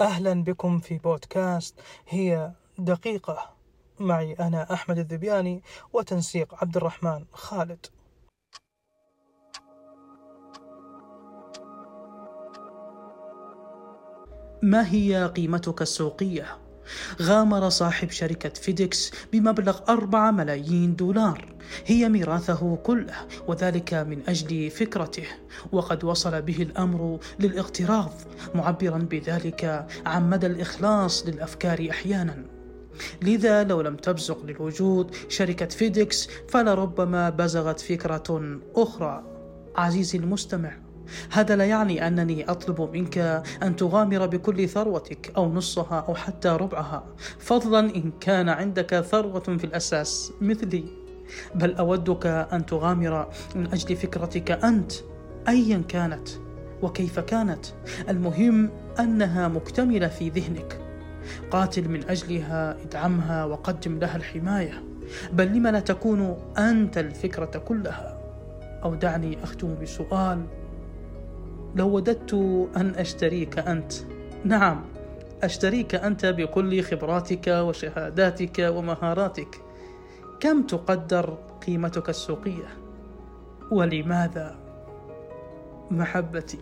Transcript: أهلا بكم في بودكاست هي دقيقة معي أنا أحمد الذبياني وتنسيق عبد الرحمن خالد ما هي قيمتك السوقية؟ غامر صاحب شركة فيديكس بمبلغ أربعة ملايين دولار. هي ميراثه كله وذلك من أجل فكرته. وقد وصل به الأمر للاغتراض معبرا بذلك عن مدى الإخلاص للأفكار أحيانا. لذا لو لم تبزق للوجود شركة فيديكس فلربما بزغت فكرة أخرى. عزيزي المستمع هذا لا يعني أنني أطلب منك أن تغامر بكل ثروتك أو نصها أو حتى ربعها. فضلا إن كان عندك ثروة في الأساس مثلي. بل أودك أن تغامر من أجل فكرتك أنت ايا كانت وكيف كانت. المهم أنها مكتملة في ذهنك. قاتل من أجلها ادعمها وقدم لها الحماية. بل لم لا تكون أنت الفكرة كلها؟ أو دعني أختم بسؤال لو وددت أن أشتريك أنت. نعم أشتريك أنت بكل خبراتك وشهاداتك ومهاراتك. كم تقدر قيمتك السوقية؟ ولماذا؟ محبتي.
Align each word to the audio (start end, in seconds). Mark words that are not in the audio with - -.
أهلا 0.00 0.44
بكم 0.44 0.78
في 0.78 0.98
بودكاست 0.98 1.80
هي 2.08 2.52
دقيقة 2.78 3.54
معي 4.00 4.32
أنا 4.32 4.72
أحمد 4.72 4.98
الذبياني 4.98 5.62
وتنسيق 5.92 6.54
عبد 6.54 6.76
الرحمن 6.76 7.24
خالد 7.32 7.86
ما 14.62 14.92
هي 14.92 15.26
قيمتك 15.36 15.82
السوقية؟ 15.82 16.67
غامر 17.22 17.68
صاحب 17.68 18.10
شركة 18.10 18.48
فيديكس 18.48 19.12
بمبلغ 19.32 19.78
أربعة 19.88 20.30
ملايين 20.30 20.96
دولار. 20.96 21.54
هي 21.86 22.08
ميراثه 22.08 22.76
كله 22.76 23.14
وذلك 23.48 23.94
من 23.94 24.22
أجل 24.28 24.70
فكرته. 24.70 25.26
وقد 25.72 26.04
وصل 26.04 26.42
به 26.42 26.62
الأمر 26.62 27.18
للاغتراض 27.40 28.12
معبرا 28.54 28.98
بذلك 28.98 29.86
عن 30.06 30.30
مدى 30.30 30.46
الإخلاص 30.46 31.26
للأفكار 31.26 31.86
أحيانا. 31.90 32.44
لذا 33.22 33.64
لو 33.64 33.80
لم 33.80 33.96
تبزق 33.96 34.44
للوجود 34.44 35.14
شركة 35.28 35.66
فيديكس 35.66 36.28
فلربما 36.48 37.30
بزغت 37.30 37.80
فكرة 37.80 38.58
أخرى. 38.76 39.24
عزيزي 39.76 40.18
المستمع 40.18 40.87
هذا 41.30 41.56
لا 41.56 41.64
يعني 41.64 42.06
أنني 42.06 42.50
أطلب 42.50 42.90
منك 42.92 43.18
أن 43.62 43.76
تغامر 43.76 44.26
بكل 44.26 44.68
ثروتك 44.68 45.32
أو 45.36 45.52
نصها 45.52 46.04
أو 46.08 46.14
حتى 46.14 46.48
ربعها. 46.48 47.04
فضلا 47.38 47.80
إن 47.96 48.12
كان 48.20 48.48
عندك 48.48 49.00
ثروة 49.00 49.40
في 49.40 49.64
الأساس 49.64 50.32
مثلي. 50.40 50.84
بل 51.54 51.74
أودك 51.74 52.26
أن 52.26 52.66
تغامر 52.66 53.28
من 53.54 53.66
أجل 53.66 53.96
فكرتك 53.96 54.50
أنت 54.50 54.92
ايا 55.48 55.82
كانت 55.88 56.28
وكيف 56.82 57.20
كانت. 57.20 57.66
المهم 58.08 58.70
أنها 59.00 59.48
مكتملة 59.48 60.08
في 60.08 60.28
ذهنك. 60.28 60.80
قاتل 61.50 61.88
من 61.88 62.04
أجلها 62.08 62.82
ادعمها 62.82 63.44
وقدم 63.44 63.98
لها 63.98 64.16
الحماية. 64.16 64.82
بل 65.32 65.46
لم 65.46 65.66
لا 65.66 65.80
تكون 65.80 66.36
أنت 66.58 66.98
الفكرة 66.98 67.58
كلها؟ 67.58 68.18
أو 68.84 68.94
دعني 68.94 69.44
أختم 69.44 69.74
بسؤال 69.82 70.46
لو 71.76 71.88
وددت 71.88 72.34
أن 72.76 72.94
أشتريك 72.96 73.58
أنت. 73.58 73.92
نعم 74.44 74.84
أشتريك 75.42 75.94
أنت 75.94 76.26
بكل 76.26 76.82
خبراتك 76.82 77.46
وشهاداتك 77.46 78.58
ومهاراتك. 78.58 79.60
كم 80.40 80.62
تقدر 80.62 81.38
قيمتك 81.66 82.08
السوقية؟ 82.08 82.68
ولماذا؟ 83.70 84.56
محبتي. 85.90 86.58